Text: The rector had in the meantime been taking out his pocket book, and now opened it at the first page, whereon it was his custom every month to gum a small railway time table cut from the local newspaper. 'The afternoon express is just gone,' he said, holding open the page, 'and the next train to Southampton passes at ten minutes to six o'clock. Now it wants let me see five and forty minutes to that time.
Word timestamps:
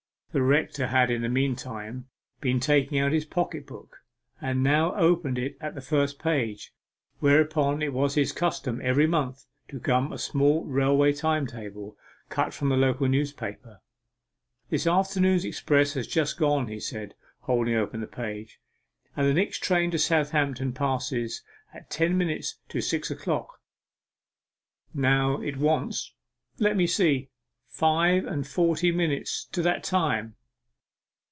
The 0.33 0.41
rector 0.41 0.87
had 0.87 1.11
in 1.11 1.23
the 1.23 1.27
meantime 1.27 2.07
been 2.39 2.61
taking 2.61 2.97
out 2.97 3.11
his 3.11 3.25
pocket 3.25 3.67
book, 3.67 3.97
and 4.39 4.63
now 4.63 4.95
opened 4.95 5.37
it 5.37 5.57
at 5.59 5.75
the 5.75 5.81
first 5.81 6.19
page, 6.19 6.71
whereon 7.19 7.81
it 7.81 7.91
was 7.91 8.15
his 8.15 8.31
custom 8.31 8.79
every 8.81 9.05
month 9.05 9.45
to 9.67 9.77
gum 9.77 10.13
a 10.13 10.17
small 10.17 10.63
railway 10.63 11.11
time 11.11 11.47
table 11.47 11.97
cut 12.29 12.53
from 12.53 12.69
the 12.69 12.77
local 12.77 13.09
newspaper. 13.09 13.81
'The 14.69 14.89
afternoon 14.89 15.45
express 15.45 15.97
is 15.97 16.07
just 16.07 16.37
gone,' 16.37 16.67
he 16.69 16.79
said, 16.79 17.13
holding 17.41 17.75
open 17.75 17.99
the 17.99 18.07
page, 18.07 18.61
'and 19.17 19.27
the 19.27 19.33
next 19.33 19.61
train 19.61 19.91
to 19.91 19.99
Southampton 19.99 20.71
passes 20.71 21.43
at 21.73 21.89
ten 21.89 22.17
minutes 22.17 22.55
to 22.69 22.79
six 22.79 23.11
o'clock. 23.11 23.59
Now 24.93 25.41
it 25.41 25.57
wants 25.57 26.13
let 26.57 26.77
me 26.77 26.87
see 26.87 27.27
five 27.73 28.25
and 28.25 28.45
forty 28.45 28.91
minutes 28.91 29.45
to 29.45 29.61
that 29.61 29.81
time. 29.81 30.35